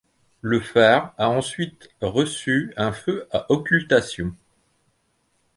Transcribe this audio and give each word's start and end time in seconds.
Le 0.41 0.59
phare 0.59 1.13
a 1.19 1.29
ensuite 1.29 1.91
reçu 2.01 2.73
un 2.75 2.91
feu 2.91 3.27
à 3.29 3.45
occultations. 3.51 4.35